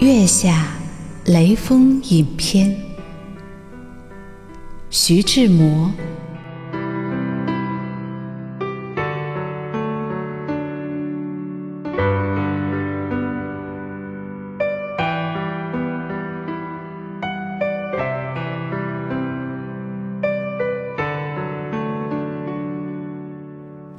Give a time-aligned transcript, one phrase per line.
[0.00, 0.74] 月下，
[1.24, 2.76] 雷锋影片，
[4.90, 5.90] 徐志摩。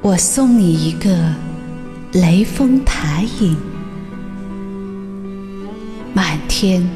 [0.03, 1.33] 我送你一个
[2.13, 3.57] 雷峰塔影，
[6.13, 6.87] 满天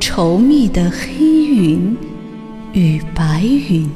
[0.00, 1.96] 稠密的黑云
[2.72, 3.88] 与白云，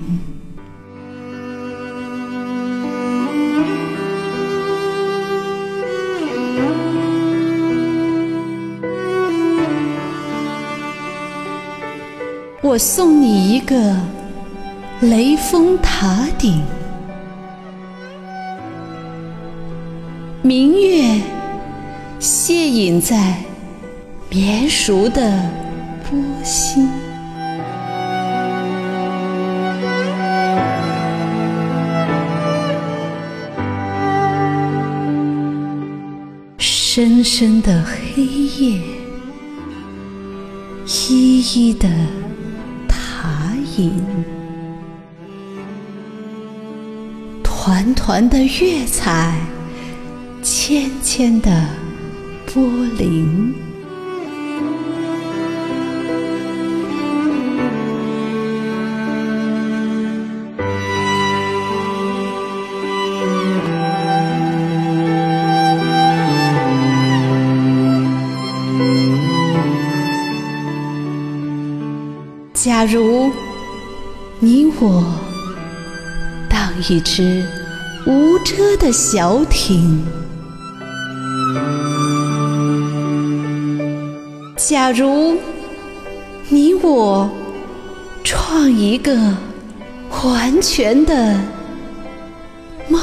[12.62, 13.96] 我送你一个
[15.00, 16.62] 雷峰塔顶。
[20.42, 21.20] 明月
[22.20, 23.34] 泻影在
[24.30, 25.20] 绵熟的
[26.04, 26.86] 波心，
[36.58, 38.80] 深深的黑夜，
[40.86, 41.88] 依依的
[42.86, 43.98] 塔影，
[47.42, 49.34] 团团的月彩。
[50.40, 51.50] 纤纤的
[52.46, 52.62] 波
[52.98, 53.52] 粼。
[72.60, 73.30] 假如
[74.40, 75.04] 你我
[76.50, 77.46] 当一只
[78.04, 80.04] 无遮的小艇。
[84.56, 85.36] 假如
[86.48, 87.30] 你我
[88.24, 89.16] 创一个
[90.24, 91.40] 完全的
[92.88, 93.00] 梦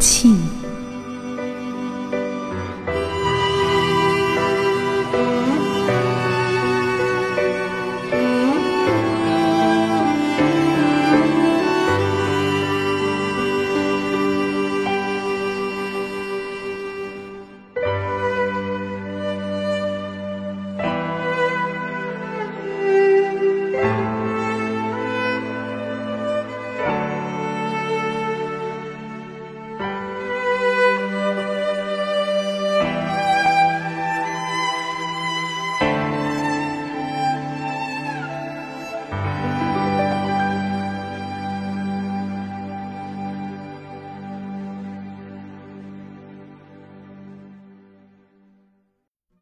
[0.00, 0.49] 境。